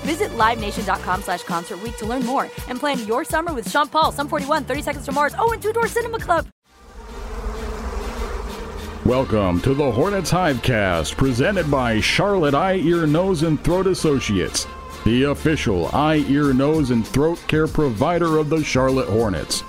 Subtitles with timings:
[0.00, 4.28] Visit LiveNation.com slash Concert to learn more and plan your summer with Sean Paul, Sum
[4.28, 6.46] 41, 30 Seconds to Mars, oh, and Two Door Cinema Club.
[9.04, 14.66] Welcome to the Hornets Hivecast, presented by Charlotte Eye, Ear, Nose, and Throat Associates,
[15.04, 19.62] the official eye, ear, nose, and throat care provider of the Charlotte Hornets.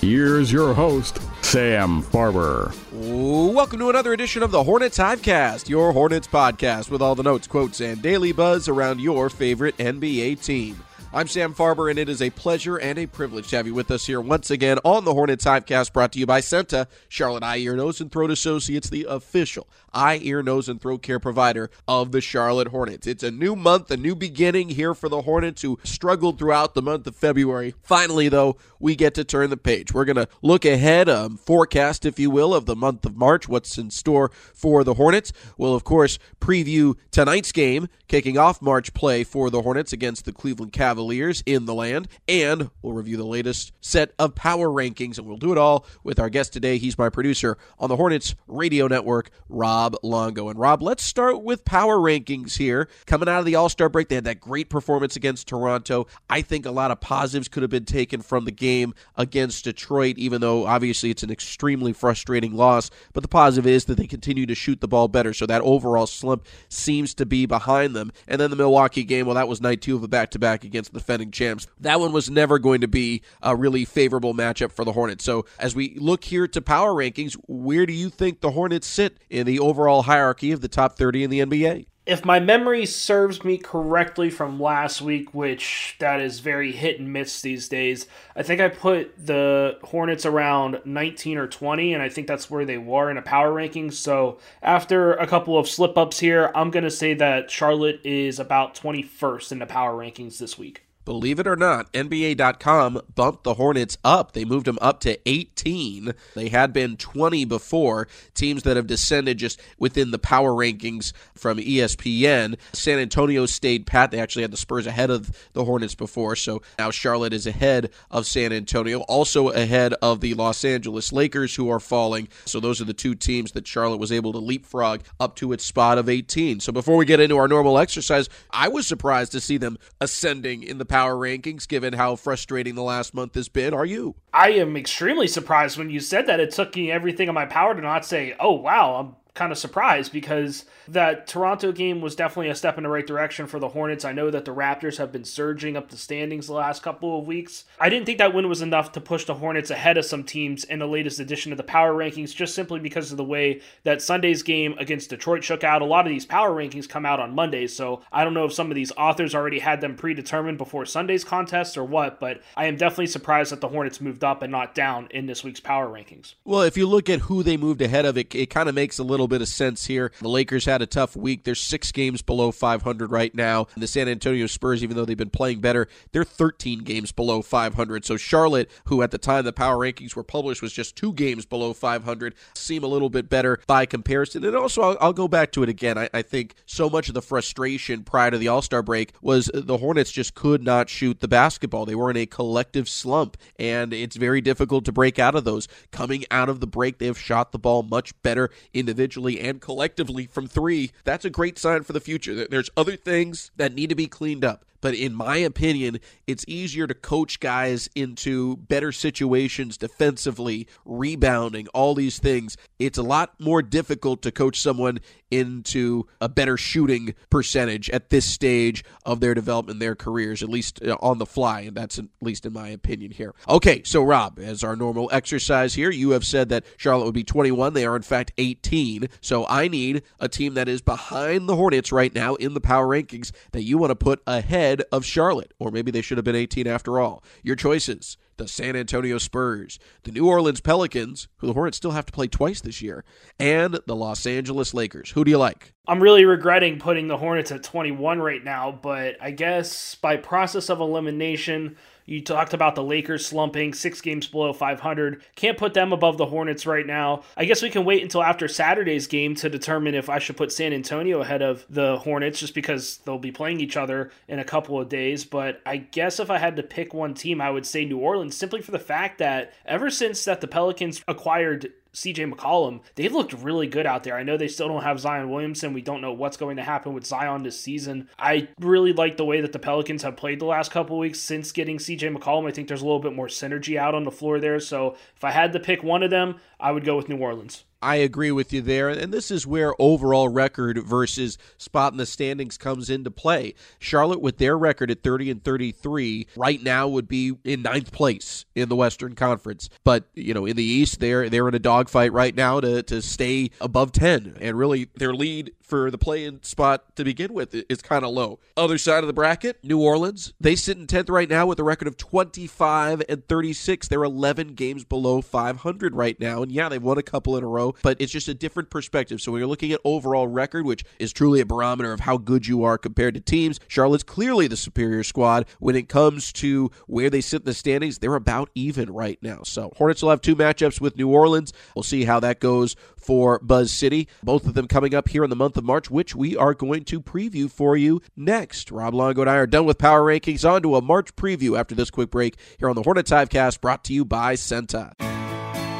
[0.00, 2.74] Here's your host, Sam Farber.
[3.16, 7.46] Welcome to another edition of the Hornets Hivecast, your Hornets podcast with all the notes,
[7.46, 10.82] quotes, and daily buzz around your favorite NBA team.
[11.14, 13.92] I'm Sam Farber, and it is a pleasure and a privilege to have you with
[13.92, 17.58] us here once again on the Hornets Hivecast, brought to you by CEENTA, Charlotte Eye,
[17.58, 22.12] Ear, Nose, and Throat Associates, the official eye, ear, nose, and throat care provider of
[22.12, 23.06] the Charlotte Hornets.
[23.06, 26.82] It's a new month, a new beginning here for the Hornets who struggled throughout the
[26.82, 27.74] month of February.
[27.82, 29.94] Finally, though, we get to turn the page.
[29.94, 33.48] We're going to look ahead, um, forecast, if you will, of the month of March,
[33.48, 35.32] what's in store for the Hornets.
[35.56, 40.32] We'll, of course, preview tonight's game, kicking off March play for the Hornets against the
[40.32, 45.26] Cleveland Cavaliers in the land, and we'll review the latest set of power rankings, and
[45.26, 46.78] we'll do it all with our guest today.
[46.78, 50.48] He's my producer on the Hornets Radio Network, Rob Longo.
[50.48, 52.88] And Rob, let's start with power rankings here.
[53.06, 56.06] Coming out of the All Star break, they had that great performance against Toronto.
[56.30, 60.16] I think a lot of positives could have been taken from the game against Detroit,
[60.16, 62.90] even though obviously it's an extremely frustrating loss.
[63.12, 65.34] But the positive is that they continue to shoot the ball better.
[65.34, 68.12] So that overall slump seems to be behind them.
[68.26, 70.64] And then the Milwaukee game, well, that was night two of a back to back
[70.64, 71.66] against defending champs.
[71.80, 75.24] That one was never going to be a really favorable matchup for the Hornets.
[75.24, 79.18] So as we look here to power rankings, where do you think the Hornets sit
[79.28, 81.86] in the overall hierarchy of the top 30 in the NBA?
[82.06, 87.12] If my memory serves me correctly from last week, which that is very hit and
[87.12, 88.06] miss these days,
[88.36, 92.66] I think I put the Hornets around 19 or 20, and I think that's where
[92.66, 93.90] they were in a power ranking.
[93.90, 98.38] So after a couple of slip ups here, I'm going to say that Charlotte is
[98.38, 100.82] about 21st in the power rankings this week.
[101.04, 104.32] Believe it or not, NBA.com bumped the Hornets up.
[104.32, 106.14] They moved them up to 18.
[106.34, 108.08] They had been 20 before.
[108.34, 112.56] Teams that have descended just within the power rankings from ESPN.
[112.72, 114.10] San Antonio stayed pat.
[114.10, 117.90] They actually had the Spurs ahead of the Hornets before, so now Charlotte is ahead
[118.10, 122.28] of San Antonio, also ahead of the Los Angeles Lakers, who are falling.
[122.46, 125.64] So those are the two teams that Charlotte was able to leapfrog up to its
[125.64, 126.60] spot of 18.
[126.60, 130.62] So before we get into our normal exercise, I was surprised to see them ascending
[130.62, 133.74] in the power rankings, given how frustrating the last month has been.
[133.74, 134.14] Are you?
[134.32, 136.38] I am extremely surprised when you said that.
[136.38, 139.58] It took me everything in my power to not say, oh, wow, I'm kind of
[139.58, 143.68] surprised because that Toronto game was definitely a step in the right direction for the
[143.68, 144.04] Hornets.
[144.04, 147.26] I know that the Raptors have been surging up the standings the last couple of
[147.26, 147.64] weeks.
[147.80, 150.62] I didn't think that win was enough to push the Hornets ahead of some teams
[150.62, 154.00] in the latest edition of the power rankings, just simply because of the way that
[154.00, 155.82] Sunday's game against Detroit shook out.
[155.82, 158.52] A lot of these power rankings come out on Mondays, so I don't know if
[158.52, 162.66] some of these authors already had them predetermined before Sunday's contest or what, but I
[162.66, 165.88] am definitely surprised that the Hornets moved up and not down in this week's power
[165.88, 166.34] rankings.
[166.44, 168.98] Well, if you look at who they moved ahead of, it, it kind of makes
[168.98, 170.12] a little little bit of sense here.
[170.20, 171.44] The Lakers had a tough week.
[171.44, 173.68] They're six games below 500 right now.
[173.74, 178.04] The San Antonio Spurs, even though they've been playing better, they're 13 games below 500.
[178.04, 181.46] So Charlotte, who at the time the power rankings were published was just two games
[181.46, 184.44] below 500, seem a little bit better by comparison.
[184.44, 185.96] And also, I'll, I'll go back to it again.
[185.96, 189.50] I, I think so much of the frustration prior to the All Star break was
[189.54, 191.86] the Hornets just could not shoot the basketball.
[191.86, 195.66] They were in a collective slump, and it's very difficult to break out of those.
[195.92, 200.26] Coming out of the break, they have shot the ball much better individually and collectively
[200.26, 200.92] from three.
[201.04, 202.46] That's a great sign for the future.
[202.46, 204.64] There's other things that need to be cleaned up.
[204.84, 211.94] But in my opinion, it's easier to coach guys into better situations defensively, rebounding, all
[211.94, 212.58] these things.
[212.78, 215.00] It's a lot more difficult to coach someone
[215.30, 220.82] into a better shooting percentage at this stage of their development, their careers, at least
[220.82, 221.62] uh, on the fly.
[221.62, 223.34] And that's at least in my opinion here.
[223.48, 227.24] Okay, so Rob, as our normal exercise here, you have said that Charlotte would be
[227.24, 227.72] 21.
[227.72, 229.08] They are, in fact, 18.
[229.22, 232.86] So I need a team that is behind the Hornets right now in the power
[232.86, 235.52] rankings that you want to put ahead of Charlotte.
[235.58, 237.22] Or maybe they should have been 18 after all.
[237.42, 242.06] Your choices the San Antonio Spurs, the New Orleans Pelicans, who the Hornets still have
[242.06, 243.04] to play twice this year,
[243.38, 245.10] and the Los Angeles Lakers.
[245.10, 245.72] Who do you like?
[245.86, 250.68] I'm really regretting putting the Hornets at 21 right now, but I guess by process
[250.68, 255.22] of elimination, you talked about the Lakers slumping, six games below 500.
[255.36, 257.22] Can't put them above the Hornets right now.
[257.36, 260.52] I guess we can wait until after Saturday's game to determine if I should put
[260.52, 264.44] San Antonio ahead of the Hornets just because they'll be playing each other in a
[264.44, 265.24] couple of days.
[265.24, 268.36] But I guess if I had to pick one team, I would say New Orleans
[268.36, 273.32] simply for the fact that ever since that the Pelicans acquired CJ McCollum, they've looked
[273.32, 274.16] really good out there.
[274.16, 275.72] I know they still don't have Zion Williamson.
[275.72, 278.08] We don't know what's going to happen with Zion this season.
[278.18, 281.52] I really like the way that the Pelicans have played the last couple weeks since
[281.52, 282.48] getting CJ McCollum.
[282.48, 284.60] I think there's a little bit more synergy out on the floor there.
[284.60, 287.64] So if I had to pick one of them, I would go with New Orleans.
[287.84, 288.88] I agree with you there.
[288.88, 293.54] And this is where overall record versus spot in the standings comes into play.
[293.78, 298.46] Charlotte, with their record at 30 and 33, right now would be in ninth place
[298.54, 299.68] in the Western Conference.
[299.84, 303.02] But, you know, in the East, they're they're in a dogfight right now to, to
[303.02, 304.38] stay above 10.
[304.40, 308.38] And really, their lead for the play-in spot to begin with is kind of low.
[308.56, 310.32] Other side of the bracket, New Orleans.
[310.38, 313.88] They sit in 10th right now with a record of 25 and 36.
[313.88, 316.42] They're 11 games below 500 right now.
[316.42, 319.20] And yeah, they've won a couple in a row, but it's just a different perspective.
[319.20, 322.46] So when you're looking at overall record, which is truly a barometer of how good
[322.46, 325.46] you are compared to teams, Charlotte's clearly the superior squad.
[325.58, 329.42] When it comes to where they sit in the standings, they're about even right now.
[329.44, 331.52] So Hornets will have two matchups with New Orleans.
[331.74, 334.08] We'll see how that goes for Buzz City.
[334.22, 336.84] Both of them coming up here in the month of March, which we are going
[336.84, 338.70] to preview for you next.
[338.70, 340.48] Rob Longo and I are done with Power Rankings.
[340.48, 343.84] On to a March preview after this quick break here on the Hornets Hivecast, brought
[343.84, 345.13] to you by CEENTA.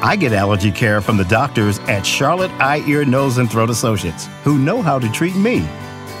[0.05, 4.29] I get allergy care from the doctors at Charlotte Eye, Ear, Nose, and Throat Associates,
[4.43, 5.67] who know how to treat me,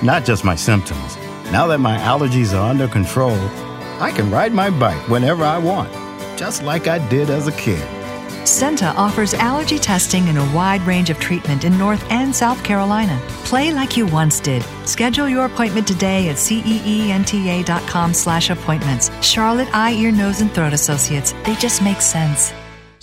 [0.01, 1.15] not just my symptoms.
[1.51, 3.37] Now that my allergies are under control,
[3.99, 5.93] I can ride my bike whenever I want,
[6.35, 7.87] just like I did as a kid.
[8.47, 13.21] CEENTA offers allergy testing and a wide range of treatment in North and South Carolina.
[13.43, 14.63] Play like you once did.
[14.85, 19.11] Schedule your appointment today at ceenta.com slash appointments.
[19.23, 21.35] Charlotte Eye, Ear, Nose, and Throat Associates.
[21.43, 22.51] They just make sense.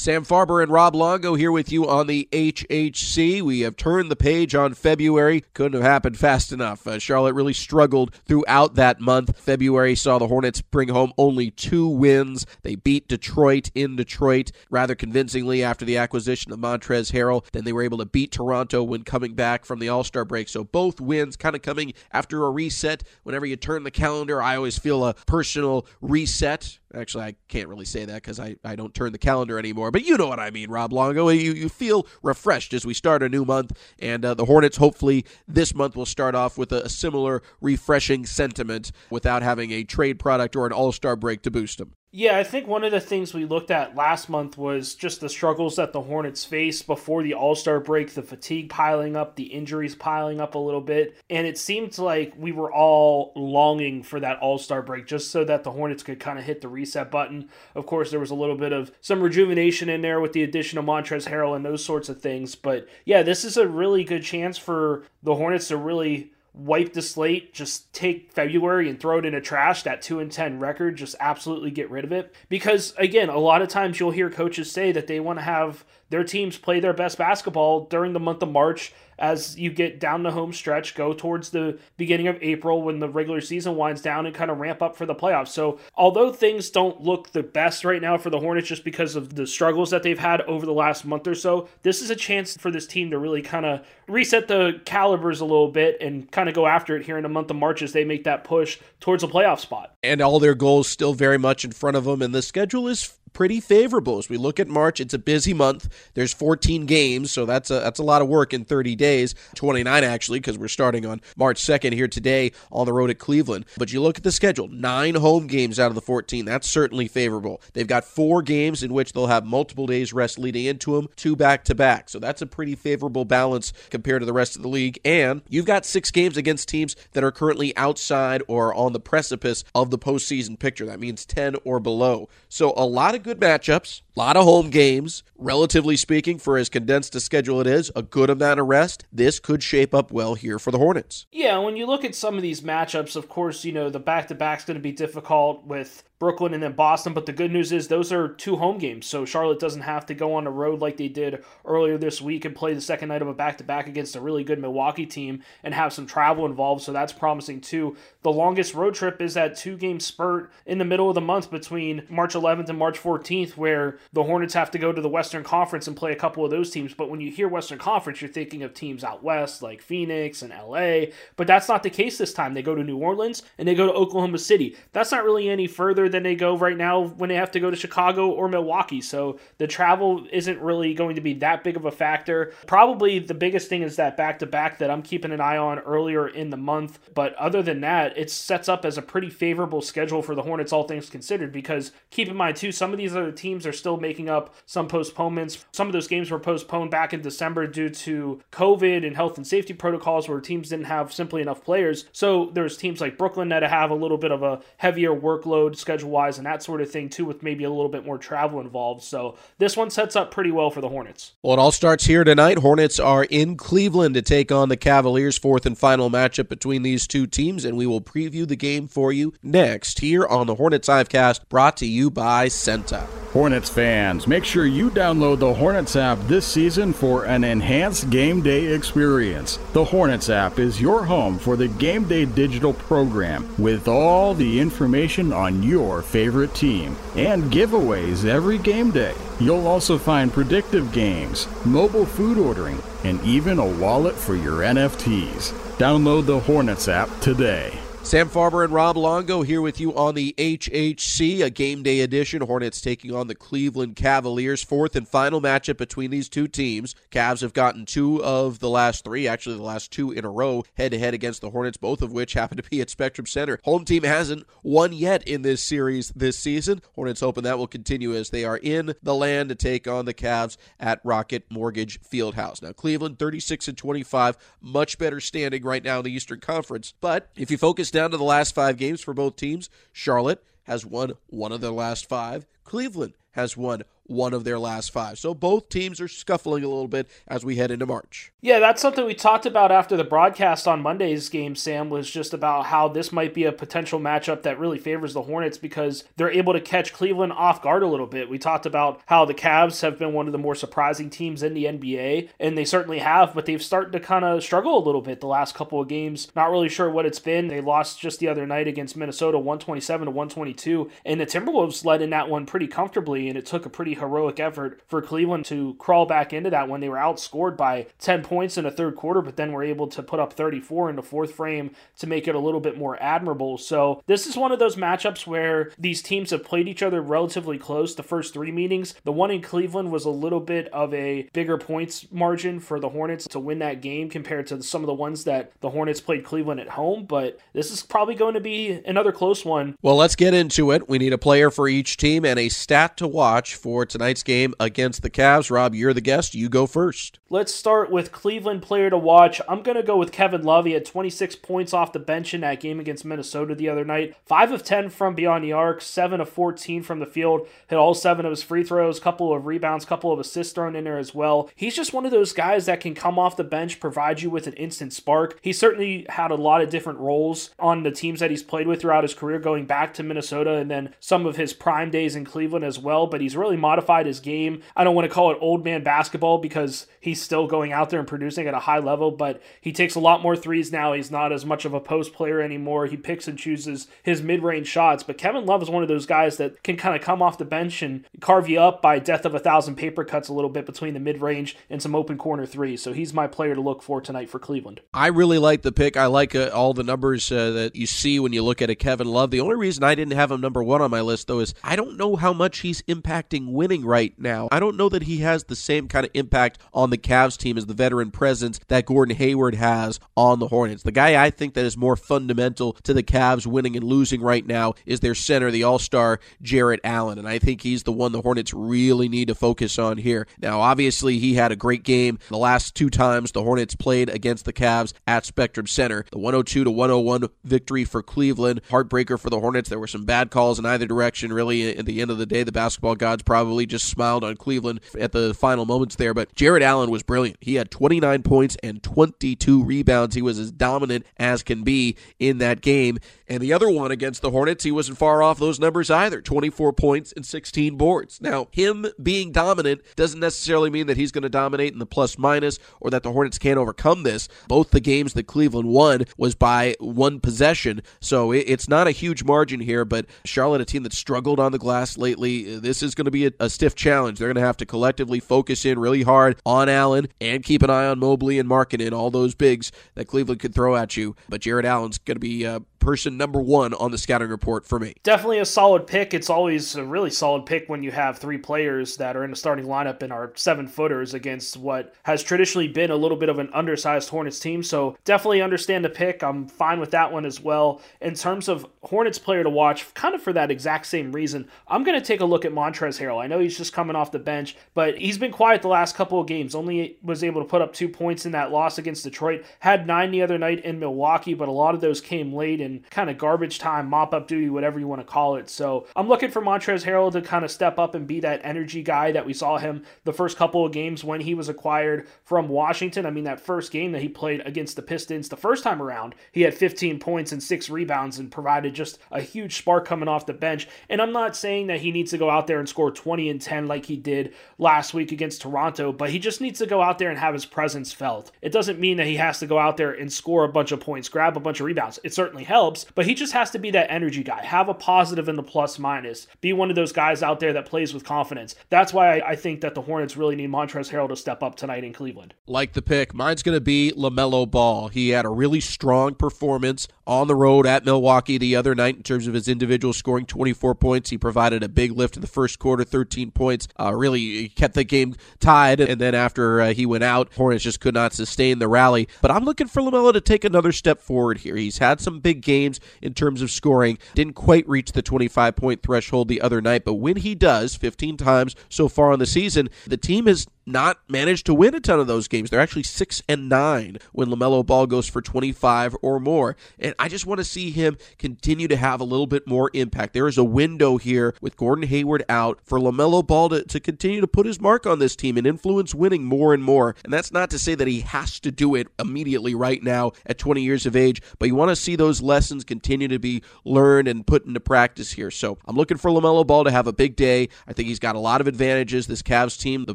[0.02, 3.40] Sam Farber and Rob Longo here with you on the HHC.
[3.40, 5.44] We have turned the page on February.
[5.54, 6.88] Couldn't have happened fast enough.
[6.88, 9.38] Uh, Charlotte really struggled throughout that month.
[9.38, 12.46] February saw the Hornets bring home only two wins.
[12.62, 17.44] They beat Detroit in Detroit rather convincingly after the acquisition of Montrezl Harrell.
[17.52, 20.48] Then they were able to beat Toronto when coming back from the All Star break.
[20.48, 23.04] So both wins kind of coming after a reset.
[23.22, 27.84] Whenever you turn the calendar, I always feel a personal reset Actually, I can't really
[27.84, 29.90] say that because I, I don't turn the calendar anymore.
[29.90, 31.28] But you know what I mean, Rob Longo.
[31.28, 33.72] You, you feel refreshed as we start a new month.
[33.98, 38.26] And uh, the Hornets, hopefully, this month will start off with a, a similar refreshing
[38.26, 41.92] sentiment without having a trade product or an all star break to boost them.
[42.14, 45.30] Yeah, I think one of the things we looked at last month was just the
[45.30, 49.44] struggles that the Hornets faced before the All Star break, the fatigue piling up, the
[49.44, 51.16] injuries piling up a little bit.
[51.30, 55.42] And it seemed like we were all longing for that All Star break just so
[55.44, 57.48] that the Hornets could kind of hit the reset button.
[57.74, 60.78] Of course, there was a little bit of some rejuvenation in there with the addition
[60.78, 62.54] of Montrezl Harrell and those sorts of things.
[62.56, 67.02] But yeah, this is a really good chance for the Hornets to really wipe the
[67.02, 70.96] slate, just take February and throw it in a trash, that 2 and 10 record,
[70.96, 72.34] just absolutely get rid of it.
[72.48, 75.84] Because again, a lot of times you'll hear coaches say that they want to have
[76.12, 80.22] their teams play their best basketball during the month of March as you get down
[80.22, 84.26] the home stretch, go towards the beginning of April when the regular season winds down
[84.26, 85.48] and kind of ramp up for the playoffs.
[85.48, 89.34] So, although things don't look the best right now for the Hornets just because of
[89.34, 92.56] the struggles that they've had over the last month or so, this is a chance
[92.56, 96.48] for this team to really kind of reset the calibers a little bit and kind
[96.50, 98.78] of go after it here in the month of March as they make that push
[99.00, 99.94] towards a playoff spot.
[100.02, 103.16] And all their goals still very much in front of them, and the schedule is
[103.32, 104.18] pretty favorable.
[104.18, 105.88] As we look at March, it's a busy month.
[106.14, 109.34] There's 14 games, so that's a that's a lot of work in 30 days.
[109.54, 113.64] 29 actually, because we're starting on March 2nd here today on the road at Cleveland.
[113.78, 116.44] But you look at the schedule, nine home games out of the 14.
[116.44, 117.60] That's certainly favorable.
[117.72, 121.36] They've got four games in which they'll have multiple days rest leading into them, two
[121.36, 122.08] back to back.
[122.08, 124.98] So that's a pretty favorable balance compared to the rest of the league.
[125.04, 129.64] And you've got six games against teams that are currently outside or on the precipice
[129.74, 130.86] of the postseason picture.
[130.86, 132.28] That means 10 or below.
[132.48, 135.22] So a lot of good matchups, a lot of home games.
[135.36, 139.04] Relatively speaking, for as condensed a schedule it is, a good amount of rest.
[139.12, 141.26] This could shape up well here for the Hornets.
[141.32, 144.28] Yeah, when you look at some of these matchups, of course, you know, the back
[144.28, 147.14] to back's going to be difficult with Brooklyn and then Boston.
[147.14, 149.06] But the good news is those are two home games.
[149.06, 152.44] So Charlotte doesn't have to go on the road like they did earlier this week
[152.44, 155.04] and play the second night of a back to back against a really good Milwaukee
[155.04, 156.84] team and have some travel involved.
[156.84, 157.96] So that's promising too.
[158.22, 161.50] The longest road trip is that two game spurt in the middle of the month
[161.50, 165.42] between March 11th and March 14th, where the Hornets have to go to the Western
[165.42, 166.94] Conference and play a couple of those teams.
[166.94, 170.52] But when you hear Western Conference, you're thinking of teams out west like Phoenix and
[170.52, 171.06] LA.
[171.34, 172.54] But that's not the case this time.
[172.54, 174.76] They go to New Orleans and they go to Oklahoma City.
[174.92, 177.70] That's not really any further than they go right now when they have to go
[177.70, 179.00] to Chicago or Milwaukee.
[179.00, 182.52] So the travel isn't really going to be that big of a factor.
[182.66, 185.78] Probably the biggest thing is that back to back that I'm keeping an eye on
[185.80, 186.98] earlier in the month.
[187.14, 190.72] But other than that, it sets up as a pretty favorable schedule for the Hornets,
[190.72, 193.96] all things considered, because keep in mind, too, some of these other teams are still
[193.96, 195.64] making up some postponements.
[195.72, 199.46] Some of those games were postponed back in December due to COVID and health and
[199.46, 202.06] safety protocols where teams didn't have simply enough players.
[202.12, 206.01] So there's teams like Brooklyn that have a little bit of a heavier workload schedule
[206.04, 209.02] wise and that sort of thing too, with maybe a little bit more travel involved.
[209.02, 211.32] So this one sets up pretty well for the Hornets.
[211.42, 212.58] Well, it all starts here tonight.
[212.58, 217.06] Hornets are in Cleveland to take on the Cavaliers, fourth and final matchup between these
[217.06, 220.88] two teams, and we will preview the game for you next here on the Hornets
[220.88, 223.06] Hivecast, brought to you by CEENTA.
[223.32, 228.42] Hornets fans, make sure you download the Hornets app this season for an enhanced game
[228.42, 229.58] day experience.
[229.72, 234.60] The Hornets app is your home for the game day digital program with all the
[234.60, 239.14] information on your favorite team and giveaways every game day.
[239.38, 245.52] You'll also find predictive games, mobile food ordering, and even a wallet for your NFTs.
[245.76, 247.81] Download the Hornets app today.
[248.04, 252.42] Sam Farber and Rob Longo here with you on the HHC, a game day edition.
[252.42, 254.62] Hornets taking on the Cleveland Cavaliers.
[254.62, 256.94] Fourth and final matchup between these two teams.
[257.10, 260.62] Cavs have gotten two of the last three, actually the last two in a row,
[260.74, 263.58] head to head against the Hornets, both of which happen to be at Spectrum Center.
[263.64, 266.82] Home team hasn't won yet in this series this season.
[266.94, 270.12] Hornets hoping that will continue as they are in the land to take on the
[270.12, 272.60] Cavs at Rocket Mortgage Fieldhouse.
[272.60, 276.92] Now, Cleveland 36 and 25, much better standing right now in the Eastern Conference.
[277.00, 280.84] But if you focus down to the last five games for both teams, Charlotte has
[280.84, 282.46] won one of their last five.
[282.64, 285.18] Cleveland has won one of their last five.
[285.18, 288.32] So both teams are scuffling a little bit as we head into March.
[288.40, 292.34] Yeah, that's something we talked about after the broadcast on Monday's game, Sam, was just
[292.34, 296.30] about how this might be a potential matchup that really favors the Hornets because they're
[296.30, 298.28] able to catch Cleveland off guard a little bit.
[298.28, 301.54] We talked about how the Cavs have been one of the more surprising teams in
[301.54, 305.02] the NBA, and they certainly have, but they've started to kind of struggle a little
[305.02, 306.28] bit the last couple of games.
[306.34, 307.46] Not really sure what it's been.
[307.46, 312.02] They lost just the other night against Minnesota 127 to 122, and the Timberwolves led
[312.02, 315.74] in that one pretty comfortably, and it took a pretty heroic effort for Cleveland to
[315.74, 319.22] crawl back into that when they were outscored by 10 points in the third quarter,
[319.22, 322.34] but then were able to put up 34 in the fourth frame to make it
[322.34, 323.58] a little bit more admirable.
[323.58, 327.58] So this is one of those matchups where these teams have played each other relatively
[327.58, 328.94] close the first three meetings.
[329.04, 332.88] The one in Cleveland was a little bit of a bigger points margin for the
[332.88, 336.24] Hornets to win that game compared to some of the ones that the Hornets played
[336.24, 339.76] Cleveland at home, but this is probably going to be another close one.
[339.82, 340.88] Well, let's get into it.
[340.88, 344.22] We need a player for each team and a stat to watch for for tonight's
[344.22, 345.50] game against the Cavs.
[345.50, 346.36] Rob, you're the guest.
[346.36, 347.18] You go first.
[347.28, 349.40] Let's start with Cleveland player to watch.
[349.48, 350.66] I'm going to go with Kevin Love.
[350.66, 354.14] He had 26 points off the bench in that game against Minnesota the other night.
[354.26, 357.48] 5 of 10 from beyond the arc, 7 of 14 from the field.
[357.66, 360.84] Hit all 7 of his free throws, couple of rebounds, couple of assists thrown in
[360.84, 361.50] there as well.
[361.56, 364.46] He's just one of those guys that can come off the bench, provide you with
[364.46, 365.40] an instant spark.
[365.42, 368.80] He certainly had a lot of different roles on the teams that he's played with
[368.80, 372.24] throughout his career, going back to Minnesota and then some of his prime days in
[372.24, 373.08] Cleveland as well.
[373.08, 374.60] But he's really modified his game.
[374.76, 377.98] I don't want to call it old man basketball because he's still going out there
[377.98, 380.92] and producing at a high level, but he takes a lot more threes now.
[380.92, 382.84] He's not as much of a post player anymore.
[382.84, 385.02] He picks and chooses his mid range shots.
[385.02, 387.46] But Kevin Love is one of those guys that can kind of come off the
[387.46, 390.66] bench and carve you up by death of a thousand paper cuts a little bit
[390.66, 392.82] between the mid range and some open corner threes.
[392.82, 394.82] So he's my player to look for tonight for Cleveland.
[394.92, 395.96] I really like the pick.
[395.96, 398.74] I like uh, all the numbers uh, that you see when you look at a
[398.74, 399.30] Kevin Love.
[399.30, 401.74] The only reason I didn't have him number one on my list, though, is I
[401.74, 404.48] don't know how much he's impacting winning right now.
[404.50, 407.56] I don't know that he has the same kind of impact on the Cavs team
[407.56, 410.82] as the veteran presence that Gordon Hayward has on the Hornets.
[410.82, 414.44] The guy I think that is more fundamental to the Cavs winning and losing right
[414.44, 418.10] now is their center, the All Star Jarrett Allen, and I think he's the one
[418.10, 420.26] the Hornets really need to focus on here.
[420.40, 424.44] Now, obviously, he had a great game the last two times the Hornets played against
[424.44, 426.04] the Cavs at Spectrum Center.
[426.10, 429.68] The 102 to 101 victory for Cleveland, heartbreaker for the Hornets.
[429.68, 431.32] There were some bad calls in either direction.
[431.32, 434.80] Really, at the end of the day, the basketball gods probably just smiled on Cleveland
[434.98, 436.14] at the final moments there.
[436.14, 437.38] But Jarrett Allen was brilliant.
[437.40, 440.14] He had 29 points and 22 rebounds.
[440.14, 442.98] He was as dominant as can be in that game.
[443.28, 446.72] And the other one against the Hornets, he wasn't far off those numbers either 24
[446.74, 448.20] points and 16 boards.
[448.20, 452.18] Now, him being dominant doesn't necessarily mean that he's going to dominate in the plus
[452.18, 454.28] minus or that the Hornets can't overcome this.
[454.48, 459.24] Both the games that Cleveland won was by one possession, so it's not a huge
[459.24, 459.84] margin here.
[459.84, 463.26] But Charlotte, a team that struggled on the glass lately, this is going to be
[463.38, 464.18] a, a stiff challenge.
[464.18, 467.70] They're going to have to collectively focus in really hard on Allen and keep an
[467.70, 471.16] eye on Mobley and Markkanen and all those bigs that Cleveland could throw at you.
[471.28, 474.78] But Jarrett Allen's going to be uh, person number one on the scouting report for
[474.78, 474.94] me.
[475.02, 476.12] Definitely a solid pick.
[476.12, 479.36] It's always a really solid pick when you have three players that are in the
[479.36, 483.38] starting lineup and are seven footers against what has traditionally been a little bit of
[483.38, 484.62] an undersized Hornets team.
[484.62, 486.22] So definitely understand the pick.
[486.22, 487.80] I'm fine with that one as well.
[488.00, 491.84] In terms of Hornets player to watch, kind of for that exact same reason, I'm
[491.84, 493.22] going to take a look at Montrezl Harrell.
[493.22, 496.20] I know he's just coming off the bench, but he's been quiet the last couple
[496.20, 496.54] of games.
[496.54, 499.44] Only was able to put up two points in that loss against Detroit.
[499.60, 502.71] Had nine the other night in Milwaukee, but a lot of those came late and
[502.90, 505.48] kind of garbage time, mop up duty, whatever you want to call it.
[505.48, 508.82] So I'm looking for Montrezl Harrell to kind of step up and be that energy
[508.82, 512.48] guy that we saw him the first couple of games when he was acquired from
[512.48, 513.06] Washington.
[513.06, 516.14] I mean, that first game that he played against the Pistons the first time around,
[516.32, 520.26] he had 15 points and six rebounds and provided just a huge spark coming off
[520.26, 520.68] the bench.
[520.88, 523.40] And I'm not saying that he needs to go out there and score 20 and
[523.40, 526.98] 10 like he did last week against Toronto, but he just needs to go out
[526.98, 528.30] there and have his presence felt.
[528.40, 530.80] It doesn't mean that he has to go out there and score a bunch of
[530.80, 531.98] points, grab a bunch of rebounds.
[532.04, 532.61] It certainly helps,
[532.94, 534.44] but he just has to be that energy guy.
[534.44, 536.26] Have a positive in the plus minus.
[536.40, 538.54] Be one of those guys out there that plays with confidence.
[538.70, 541.56] That's why I, I think that the Hornets really need Montrezl Harrell to step up
[541.56, 542.34] tonight in Cleveland.
[542.46, 544.88] Like the pick, mine's going to be LaMelo Ball.
[544.88, 549.02] He had a really strong performance on the road at Milwaukee the other night in
[549.02, 551.10] terms of his individual scoring 24 points.
[551.10, 553.68] He provided a big lift in the first quarter, 13 points.
[553.78, 555.80] Uh, really kept the game tied.
[555.80, 559.08] And then after uh, he went out, Hornets just could not sustain the rally.
[559.20, 561.56] But I'm looking for LaMelo to take another step forward here.
[561.56, 562.51] He's had some big games
[563.00, 566.84] in terms of scoring, didn't quite reach the 25 point threshold the other night.
[566.84, 570.98] But when he does, 15 times so far on the season, the team has not
[571.08, 572.50] managed to win a ton of those games.
[572.50, 576.56] They're actually six and nine when LaMelo Ball goes for 25 or more.
[576.78, 580.14] And I just want to see him continue to have a little bit more impact.
[580.14, 584.20] There is a window here with Gordon Hayward out for LaMelo Ball to, to continue
[584.20, 586.94] to put his mark on this team and influence winning more and more.
[587.04, 590.38] And that's not to say that he has to do it immediately right now at
[590.38, 594.08] 20 years of age, but you want to see those lessons continue to be learned
[594.08, 595.30] and put into practice here.
[595.30, 597.48] So I'm looking for LaMelo Ball to have a big day.
[597.66, 599.06] I think he's got a lot of advantages.
[599.06, 599.94] This Cavs team, the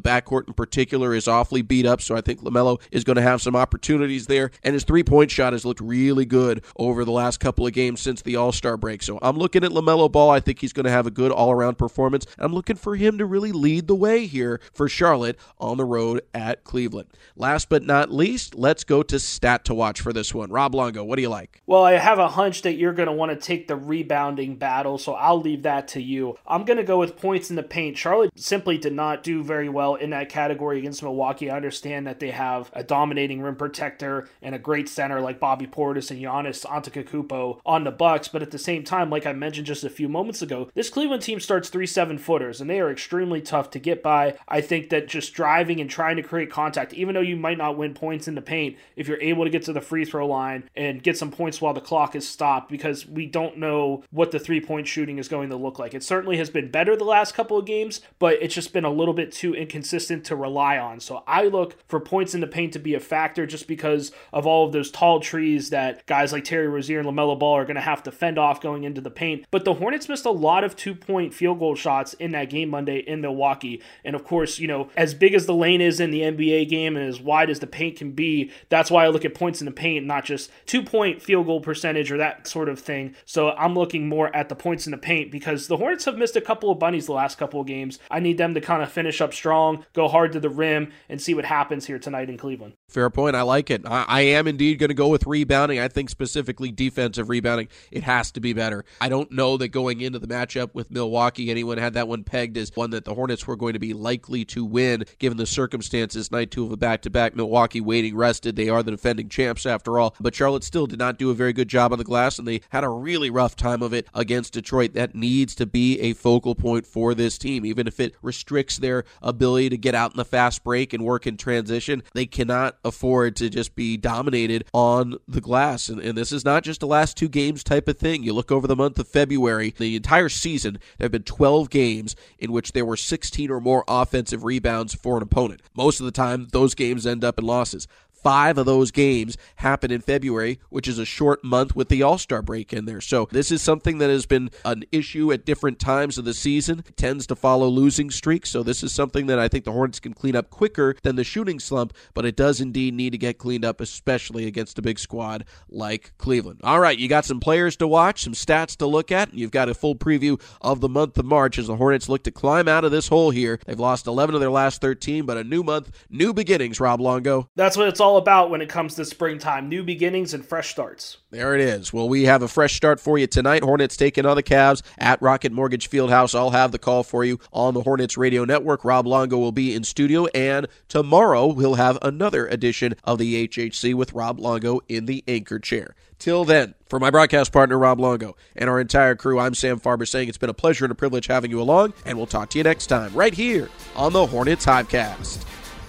[0.00, 3.54] backcourt particular, is awfully beat up, so I think LaMelo is going to have some
[3.54, 4.50] opportunities there.
[4.64, 8.00] And his three point shot has looked really good over the last couple of games
[8.00, 9.04] since the All Star break.
[9.04, 10.30] So I'm looking at LaMelo Ball.
[10.30, 12.26] I think he's going to have a good all around performance.
[12.38, 16.22] I'm looking for him to really lead the way here for Charlotte on the road
[16.34, 17.08] at Cleveland.
[17.36, 20.50] Last but not least, let's go to stat to watch for this one.
[20.50, 21.62] Rob Longo, what do you like?
[21.66, 24.98] Well, I have a hunch that you're going to want to take the rebounding battle,
[24.98, 26.36] so I'll leave that to you.
[26.48, 27.96] I'm going to go with points in the paint.
[27.96, 31.50] Charlotte simply did not do very well in that category category against Milwaukee.
[31.50, 35.66] I understand that they have a dominating rim protector and a great center like Bobby
[35.66, 39.66] Portis and Giannis Antetokounmpo on the Bucks, but at the same time, like I mentioned
[39.66, 42.90] just a few moments ago, this Cleveland team starts three seven footers and they are
[42.90, 44.38] extremely tough to get by.
[44.48, 47.76] I think that just driving and trying to create contact, even though you might not
[47.76, 50.64] win points in the paint, if you're able to get to the free throw line
[50.74, 54.38] and get some points while the clock is stopped, because we don't know what the
[54.38, 55.92] three point shooting is going to look like.
[55.92, 58.90] It certainly has been better the last couple of games, but it's just been a
[58.90, 61.00] little bit too inconsistent to rely on.
[61.00, 64.46] So I look for points in the paint to be a factor just because of
[64.46, 67.76] all of those tall trees that guys like Terry Rozier and LaMelo Ball are going
[67.76, 69.44] to have to fend off going into the paint.
[69.50, 72.70] But the Hornets missed a lot of two point field goal shots in that game
[72.70, 73.82] Monday in Milwaukee.
[74.04, 76.96] And of course, you know, as big as the lane is in the NBA game
[76.96, 79.66] and as wide as the paint can be, that's why I look at points in
[79.66, 83.14] the paint, not just two point field goal percentage or that sort of thing.
[83.24, 86.36] So I'm looking more at the points in the paint because the Hornets have missed
[86.36, 87.98] a couple of bunnies the last couple of games.
[88.10, 91.20] I need them to kind of finish up strong, go hard to the rim, and
[91.20, 92.74] see what happens here tonight in Cleveland.
[92.88, 93.36] Fair point.
[93.36, 93.82] I like it.
[93.86, 95.78] I, I am indeed going to go with rebounding.
[95.78, 98.84] I think specifically defensive rebounding, it has to be better.
[99.00, 102.56] I don't know that going into the matchup with Milwaukee, anyone had that one pegged
[102.56, 106.30] as one that the Hornets were going to be likely to win, given the circumstances.
[106.30, 107.34] Night two of a back to back.
[107.34, 108.56] Milwaukee waiting rested.
[108.56, 110.14] They are the defending champs after all.
[110.20, 112.60] But Charlotte still did not do a very good job on the glass, and they
[112.70, 114.94] had a really rough time of it against Detroit.
[114.94, 119.04] That needs to be a focal point for this team, even if it restricts their
[119.22, 122.02] ability to get out the fast break and work in transition.
[122.12, 125.88] They cannot afford to just be dominated on the glass.
[125.88, 128.22] And, and this is not just a last two games type of thing.
[128.22, 132.16] You look over the month of February, the entire season, there have been 12 games
[132.38, 135.62] in which there were 16 or more offensive rebounds for an opponent.
[135.74, 137.88] Most of the time, those games end up in losses.
[138.22, 142.18] Five of those games happen in February, which is a short month with the All
[142.18, 143.00] Star break in there.
[143.00, 146.84] So, this is something that has been an issue at different times of the season.
[146.86, 148.50] It tends to follow losing streaks.
[148.50, 151.24] So, this is something that I think the Hornets can clean up quicker than the
[151.24, 154.98] shooting slump, but it does indeed need to get cleaned up, especially against a big
[154.98, 156.60] squad like Cleveland.
[156.62, 159.50] All right, you got some players to watch, some stats to look at, and you've
[159.50, 162.68] got a full preview of the month of March as the Hornets look to climb
[162.68, 163.58] out of this hole here.
[163.66, 167.48] They've lost 11 of their last 13, but a new month, new beginnings, Rob Longo.
[167.56, 171.16] That's what it's all about when it comes to springtime new beginnings and fresh starts.
[171.30, 171.92] There it is.
[171.92, 173.62] Well, we have a fresh start for you tonight.
[173.62, 176.34] Hornets taking on the Cavs at Rocket Mortgage Fieldhouse.
[176.34, 178.84] I'll have the call for you on the Hornets Radio Network.
[178.84, 183.94] Rob Longo will be in studio, and tomorrow we'll have another edition of the HHC
[183.94, 185.94] with Rob Longo in the anchor chair.
[186.18, 190.06] Till then, for my broadcast partner, Rob Longo, and our entire crew, I'm Sam Farber
[190.06, 192.58] saying it's been a pleasure and a privilege having you along, and we'll talk to
[192.58, 195.57] you next time right here on the Hornets Hivecast.